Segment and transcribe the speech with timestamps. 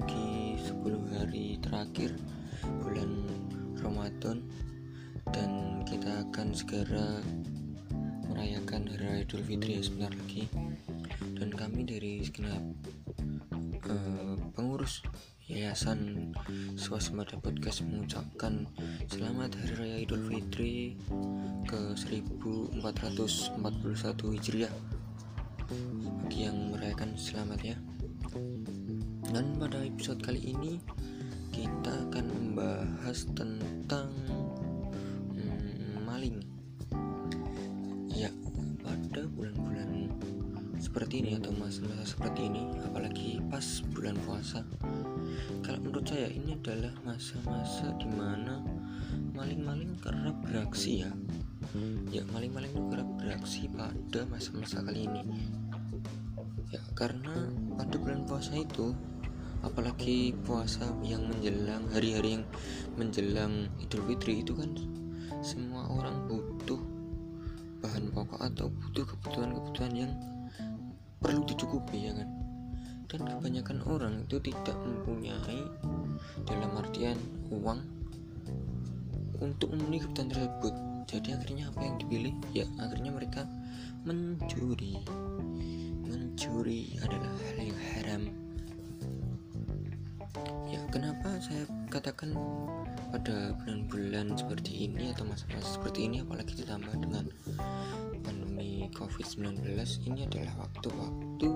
[0.00, 2.16] memasuki 10 hari terakhir
[2.80, 3.28] bulan
[3.84, 4.40] Ramadan
[5.28, 7.20] dan kita akan segera
[8.32, 10.48] merayakan Hari Raya Idul Fitri ya sebentar lagi.
[11.36, 12.64] Dan kami dari segenap
[13.92, 15.04] uh, pengurus
[15.44, 16.32] Yayasan
[16.80, 18.64] Swasembada Podcast mengucapkan
[19.04, 20.96] Selamat Hari Raya Idul Fitri
[21.68, 23.60] ke 1441
[24.32, 24.72] Hijriah.
[26.24, 27.89] Bagi yang merayakan selamat ya
[29.30, 30.82] dan pada episode kali ini
[31.54, 34.10] kita akan membahas tentang
[35.38, 36.42] hmm, maling.
[38.10, 38.30] Ya
[38.82, 40.10] pada bulan-bulan
[40.82, 44.64] seperti ini atau masa-masa seperti ini apalagi pas bulan puasa
[45.62, 48.58] kalau menurut saya ini adalah masa-masa di mana
[49.36, 51.10] maling-maling kerap beraksi ya.
[52.10, 55.22] Ya maling-maling itu kerap beraksi pada masa-masa kali ini.
[56.74, 58.90] Ya karena pada bulan puasa itu
[59.60, 62.44] apalagi puasa yang menjelang hari-hari yang
[62.96, 64.72] menjelang Idul Fitri itu kan
[65.44, 66.80] semua orang butuh
[67.80, 70.12] bahan pokok atau butuh kebutuhan-kebutuhan yang
[71.20, 72.28] perlu dicukupi ya kan?
[73.10, 75.60] Dan kebanyakan orang itu tidak mempunyai
[76.46, 77.18] dalam artian
[77.50, 77.80] uang
[79.40, 80.74] untuk memenuhi kebutuhan tersebut.
[81.10, 82.34] Jadi akhirnya apa yang dipilih?
[82.54, 83.42] Ya akhirnya mereka
[84.06, 85.00] mencuri.
[86.06, 88.22] Mencuri adalah hal yang haram
[90.90, 92.34] kenapa saya katakan
[93.14, 97.24] pada bulan-bulan seperti ini atau masa-masa seperti ini apalagi ditambah dengan
[98.22, 99.62] pandemi COVID-19
[100.10, 101.50] ini adalah waktu-waktu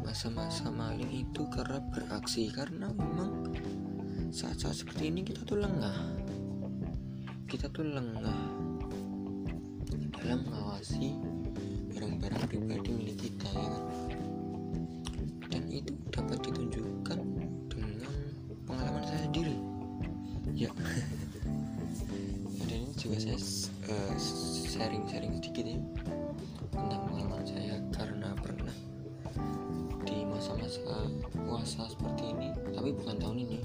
[0.00, 2.48] masa-masa maling itu kerap beraksi.
[2.50, 3.52] Karena memang
[4.32, 5.96] saat-saat seperti ini kita tuh lengah.
[7.46, 8.42] Kita tuh lengah
[10.20, 11.16] dalam mengawasi
[11.90, 13.09] barang-barang pribadi milik
[25.60, 25.80] sedikit ya
[26.72, 28.76] tentang pengalaman saya karena pernah
[30.08, 31.04] di masa-masa
[31.36, 32.48] puasa seperti ini.
[32.72, 33.56] Tapi bukan tahun ini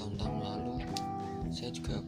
[0.00, 0.76] tahun-tahun lalu.
[1.52, 2.00] Saya juga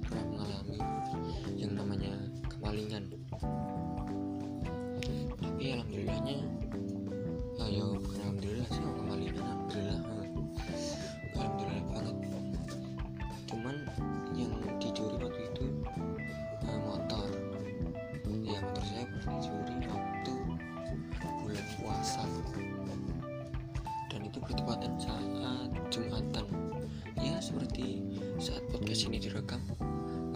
[28.93, 29.65] podcast ini direkam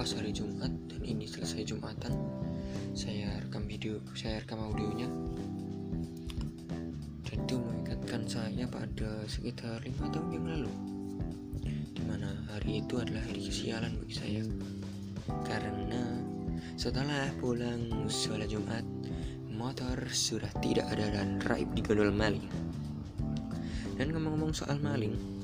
[0.01, 2.17] pas hari Jumat dan ini selesai Jumatan.
[2.97, 5.05] Saya rekam video saya rekam audionya.
[7.21, 10.73] Dan itu mengingatkan saya pada sekitar lima tahun yang lalu
[11.69, 14.41] di mana hari itu adalah hari kesialan bagi saya.
[15.45, 16.17] Karena
[16.81, 18.89] setelah pulang sholat Jumat
[19.53, 22.49] motor sudah tidak ada dan raib di gondol maling.
[24.01, 25.36] Dan ngomong-ngomong soal maling,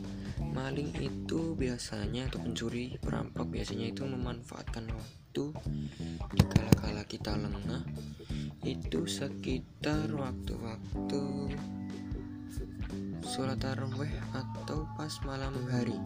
[0.51, 5.45] maling itu biasanya atau pencuri perampok biasanya itu memanfaatkan waktu.
[6.35, 7.87] Di kala-kala kita lengah
[8.67, 11.23] itu sekitar waktu-waktu
[13.23, 15.97] sholat taraweh atau pas malam hari.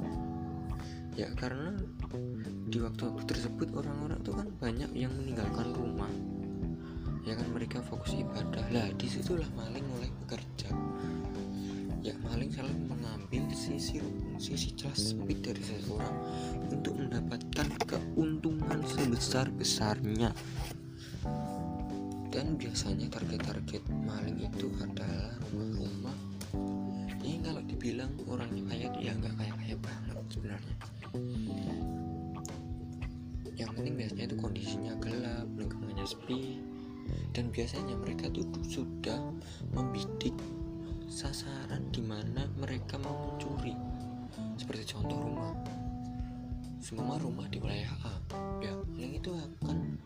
[1.17, 1.73] Ya karena
[2.69, 6.13] di waktu-waktu tersebut orang-orang tuh kan banyak yang meninggalkan rumah.
[7.25, 8.63] Ya kan mereka fokus ibadah.
[8.71, 10.71] Lah di situlah maling mulai bekerja
[12.07, 13.99] ya maling selalu mengambil sisi
[14.39, 16.15] sisi celah sempit dari seseorang
[16.71, 20.31] untuk mendapatkan keuntungan sebesar besarnya
[22.31, 26.19] dan biasanya target-target maling itu adalah rumah-rumah.
[27.25, 30.77] Ini kalau dibilang orangnya kaya ya nggak kaya kaya banget sebenarnya.
[33.57, 36.61] Yang penting biasanya itu kondisinya gelap lingkungannya sepi.
[37.33, 39.33] Dan biasanya mereka tuh sudah
[39.73, 40.37] membidik
[41.07, 43.73] sasaran di mana mereka mau mencuri
[44.59, 45.55] seperti contoh rumah.
[46.83, 48.15] Semua rumah di wilayah A.
[48.63, 49.99] Ya yang itu akan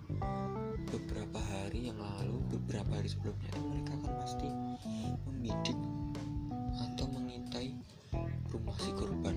[0.89, 4.49] beberapa hari yang lalu beberapa hari sebelumnya mereka akan pasti
[5.29, 5.79] membidik
[6.77, 7.73] atau mengintai
[8.53, 9.37] rumah si korban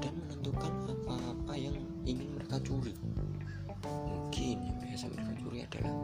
[0.00, 2.92] dan menentukan apa-apa yang ingin mereka curi.
[3.86, 5.94] Mungkin yang biasa mereka curi adalah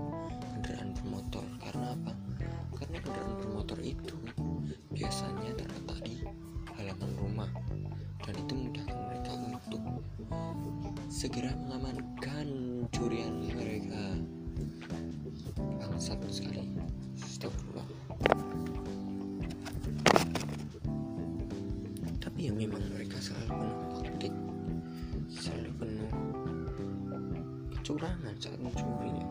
[28.42, 29.22] saat mencuri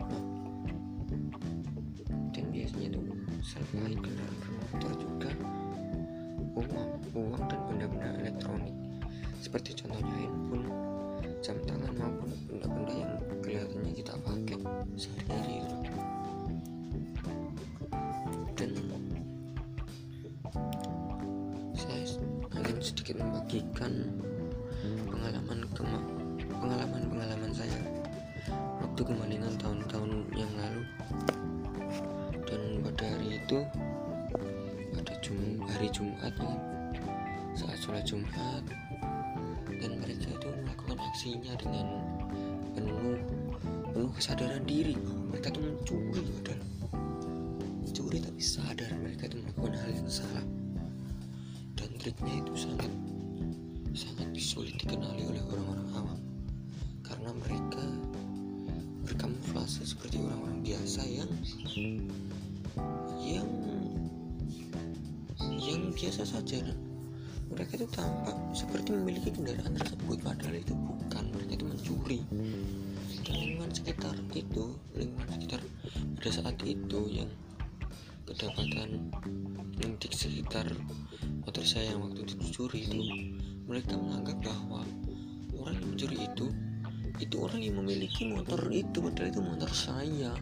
[2.32, 3.00] dan biasanya itu
[3.44, 5.30] selain kendaraan bermotor juga
[6.56, 8.72] uang uang dan benda-benda elektronik.
[9.44, 10.64] Seperti contohnya handphone
[11.44, 13.12] jam tangan maupun benda-benda yang
[13.44, 14.58] kelihatannya kita pakai
[14.96, 15.60] sehari-hari
[18.56, 18.72] dan
[21.76, 22.00] saya
[22.64, 23.92] ingin sedikit membagikan
[25.04, 25.60] pengalaman
[26.48, 28.01] pengalaman pengalaman saya
[28.82, 30.82] waktu kembalikan tahun-tahun yang lalu.
[32.44, 33.58] Dan pada hari itu
[34.92, 36.54] pada Jum hari Jumat ya,
[37.56, 38.64] saat sholat Jumat
[39.82, 41.86] dan mereka itu melakukan aksinya dengan
[42.76, 43.18] penuh
[43.90, 44.94] penuh kesadaran diri.
[45.32, 46.62] Mereka itu mencuri padahal.
[47.82, 50.44] Mencuri tapi sadar mereka itu melakukan hal yang salah.
[51.74, 52.92] Dan triknya itu sangat
[53.92, 56.21] sangat sulit dikenali oleh orang-orang awam
[59.82, 61.30] berkamuflase seperti orang-orang biasa yang
[63.18, 63.48] yang
[65.58, 66.62] yang biasa saja.
[66.62, 66.78] Dan
[67.50, 71.24] mereka itu tampak seperti memiliki kendaraan tersebut padahal itu bukan.
[71.34, 72.20] Mereka itu mencuri.
[73.26, 74.64] Dan lingkungan sekitar itu
[74.94, 75.60] lingkungan sekitar
[76.16, 77.30] pada saat itu yang
[78.22, 79.10] kedapatan
[79.82, 80.66] di sekitar
[81.42, 83.02] motor saya yang waktu itu dicuri itu
[83.66, 84.86] mereka menganggap bahwa
[85.58, 86.46] orang yang mencuri itu
[87.22, 90.34] itu orang yang memiliki motor itu padahal itu motor saya.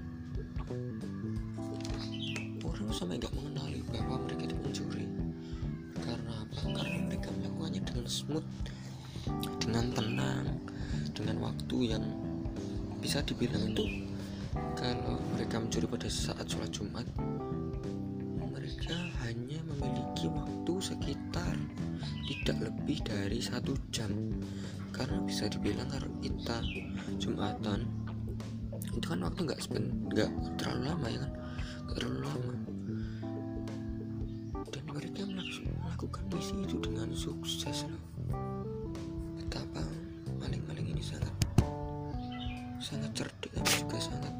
[2.64, 5.04] Orang sampai nggak mengenali bahwa mereka itu mencuri
[6.00, 6.56] karena apa?
[6.72, 8.46] Karena mereka melakukannya dengan smooth
[9.60, 10.46] dengan tenang
[11.12, 12.04] dengan waktu yang
[13.04, 13.84] bisa dibilang itu
[14.72, 17.04] kalau mereka mencuri pada saat sholat Jumat
[18.40, 18.96] mereka
[19.28, 21.54] hanya memiliki waktu sekitar
[22.28, 24.10] tidak lebih dari satu jam.
[24.90, 26.60] Karena bisa dibilang kalau kita
[27.16, 27.86] jumatan
[28.90, 29.60] itu kan waktu nggak
[30.10, 31.32] nggak terlalu lama ya kan?
[31.86, 32.54] Nggak terlalu lama.
[34.70, 38.02] Dan mereka melakukan misi itu dengan sukses loh.
[39.38, 39.82] Betapa
[40.38, 41.34] maling-maling ini sangat
[42.80, 44.34] sangat cerdik dan juga sangat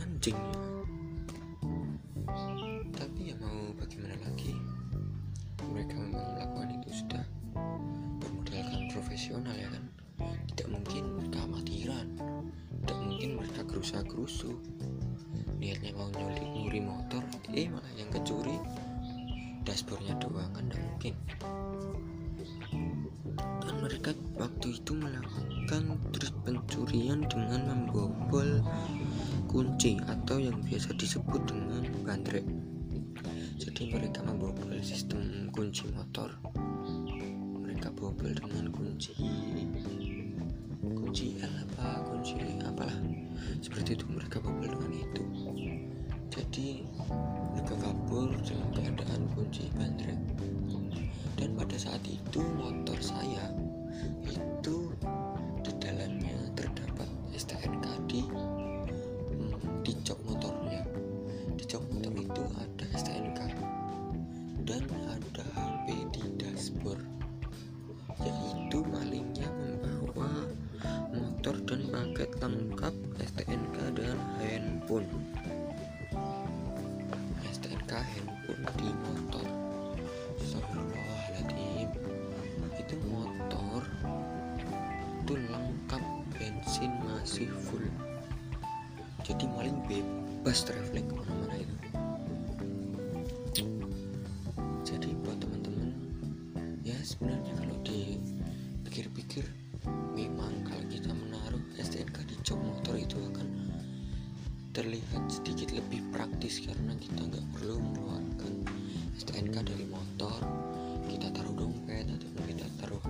[0.00, 0.40] anjing
[13.84, 14.56] gerusa gerusu
[15.60, 17.20] niatnya mau nyulik nyuri motor
[17.52, 18.56] eh malah yang kecuri.
[19.60, 21.12] Dashboardnya doang kan mungkin.
[23.36, 28.64] Dan mereka waktu itu melakukan terus pencurian dengan membobol
[29.52, 32.48] kunci atau yang biasa disebut dengan bandrek.
[33.60, 36.32] Jadi mereka membobol sistem kunci motor.
[37.60, 39.12] Mereka bobol dengan kunci
[40.92, 42.04] kunci L apa?
[42.08, 42.98] Kunci apalah.
[43.64, 45.24] Seperti itu mereka bobol dengan itu.
[46.28, 46.82] Jadi
[47.54, 50.18] mereka kabur dalam keadaan kunci bandrek.
[51.34, 53.52] Dan pada saat itu motor saya
[54.24, 54.90] itu
[55.60, 58.22] di dalamnya terdapat STNK di
[59.84, 60.63] di jok motornya
[74.94, 75.26] handphone
[77.50, 79.46] STNK handphone di motor.
[80.38, 81.90] Astagfirullahaladzim.
[82.78, 83.82] Itu motor
[85.24, 86.02] itu lengkap
[86.38, 87.82] bensin masih full.
[89.26, 91.43] Jadi maling bebas traveling ke mana-mana
[104.74, 108.66] terlihat sedikit lebih praktis karena kita nggak perlu mengeluarkan
[109.14, 110.34] STNK dari motor.
[111.06, 113.04] Kita taruh dompet atau kita taruh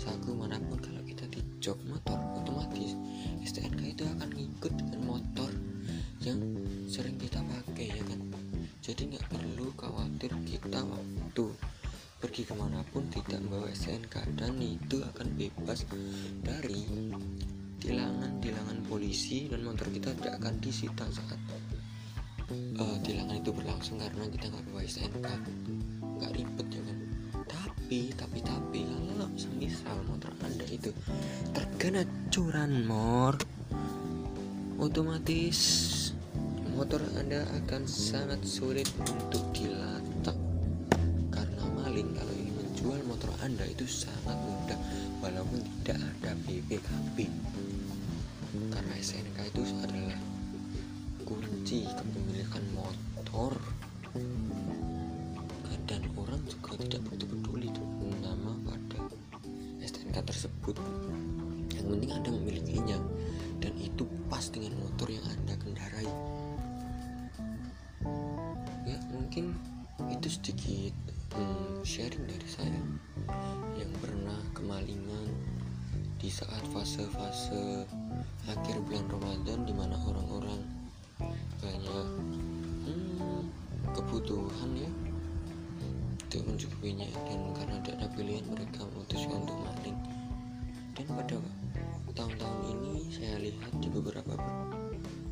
[0.00, 0.80] saku mana pun.
[0.80, 2.96] Kalau kita di jok motor otomatis
[3.44, 5.52] STNK itu akan ngikut dengan motor
[6.24, 6.40] yang
[6.88, 8.20] sering kita pakai ya kan?
[8.80, 11.44] Jadi nggak perlu khawatir kita waktu
[12.24, 15.84] pergi ke mana pun tidak membawa STNK dan itu akan bebas
[16.40, 16.88] dari
[17.82, 21.40] tilangan-tilangan polisi dan motor kita tidak akan disita saat
[22.78, 25.28] uh, tilangan itu berlangsung karena kita nggak bawa STNK
[25.98, 26.98] nggak ribet ya kan?
[27.42, 30.94] Tapi tapi tapi kalau semisal motor anda itu
[31.50, 33.34] terkena curanmor
[34.78, 35.58] otomatis
[36.78, 40.38] motor anda akan sangat sulit untuk dilacak
[41.34, 42.31] karena maling kalau
[43.42, 44.78] anda itu sangat mudah
[45.18, 47.26] walaupun tidak ada BPKB
[48.70, 50.18] karena SNK itu adalah
[51.26, 53.58] kunci kepemilikan motor.
[55.90, 57.68] Dan orang juga tidak begitu peduli
[58.22, 59.10] nama pada
[59.82, 60.78] STNK tersebut.
[61.74, 62.98] Yang penting anda memilikinya
[63.58, 66.08] dan itu pas dengan motor yang anda kendarai.
[68.86, 69.58] Ya mungkin
[70.14, 72.82] itu sedikit hmm, sharing dari saya.
[73.76, 75.28] Yang pernah kemalingan
[76.22, 77.82] di saat fase-fase
[78.46, 80.62] akhir bulan Ramadan di mana orang-orang
[81.58, 82.06] banyak
[82.86, 83.42] hmm,
[83.90, 84.90] kebutuhan ya
[86.32, 89.98] untuk mencukupinya dan karena tidak ada pilihan mereka memutuskan untuk maling
[90.96, 91.36] dan pada
[92.16, 94.34] tahun-tahun ini saya lihat di beberapa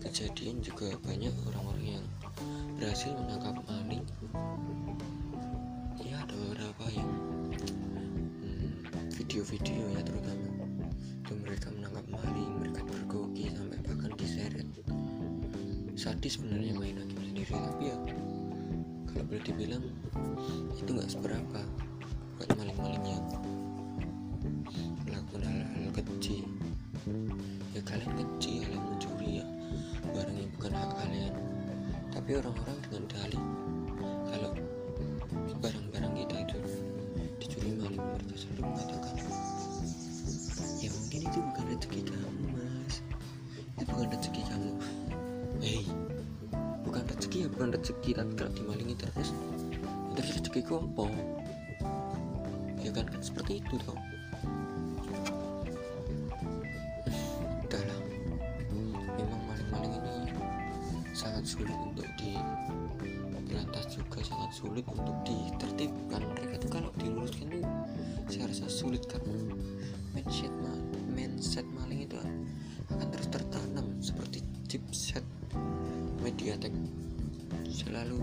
[0.05, 2.07] kejadian juga banyak orang-orang yang
[2.77, 4.05] berhasil menangkap maling
[6.95, 7.11] yang
[8.43, 8.71] hmm,
[9.15, 10.49] video-video ya terutama.
[11.23, 14.67] Itu mereka menangkap maling mereka bergoki sampai bahkan diseret.
[15.95, 17.97] Sadis sebenarnya main hakim sendiri tapi ya
[19.11, 19.85] kalau boleh dibilang
[20.79, 21.61] itu nggak seberapa
[22.41, 23.25] buat maling-maling yang
[25.05, 26.47] melakukan hal-hal kecil.
[27.77, 29.47] Ya kalian kecil kalian mencuri ya
[30.11, 31.35] barang yang bukan hak kalian.
[32.11, 33.45] Tapi orang-orang dengan dalih
[34.31, 34.51] kalau
[44.01, 44.73] bukan rezeki kamu.
[45.61, 45.85] Hei
[46.89, 48.11] bukan rezeki ya bukan rezeki.
[48.17, 49.29] Tapi kalau dimalingi terus
[50.17, 51.05] itu rezeki apa?
[52.81, 53.93] Ya kan kan seperti itu toh.
[61.13, 62.41] Sangat sulit untuk di
[63.53, 66.25] berantas juga sangat sulit untuk ditertibkan.
[66.25, 67.69] Mereka tuh kalau diluruskan tuh
[68.33, 69.37] saya rasa sulit karena
[70.17, 70.73] mindset ma
[71.13, 72.33] mindset maling itu terus
[74.01, 75.25] seperti chipset
[76.25, 76.73] mediatek
[77.69, 78.21] selalu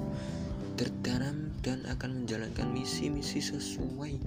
[0.77, 4.17] tertanam dan akan menjalankan misi-misi sesuai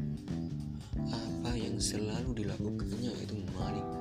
[1.10, 4.00] apa yang selalu dilakukannya itu maling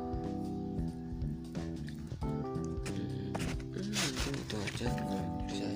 [4.79, 5.69] aja dengan diri saya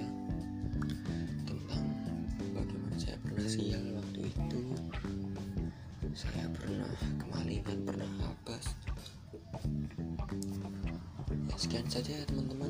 [11.74, 12.70] sekian saja teman-teman.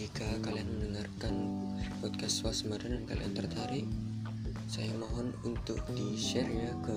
[0.00, 1.60] Jika kalian mendengarkan
[2.00, 3.84] podcast swasembada dan kalian tertarik
[4.64, 6.96] saya mohon untuk di share ya ke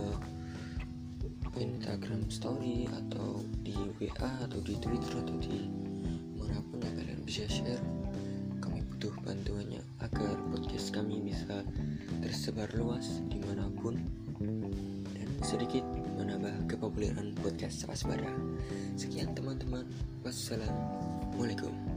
[1.59, 5.67] Instagram story atau di WA atau di Twitter atau di
[6.39, 7.83] mana pun yang kalian bisa share.
[8.63, 11.67] Butuh bantuannya agar podcast kami bisa
[12.23, 13.99] tersebar luas di mana pun
[15.11, 15.83] dan sedikit
[16.31, 18.31] menambah kepopuleran podcast Waspada.
[18.95, 19.83] Sekian teman-teman.
[20.23, 21.90] Wassalamualaikum.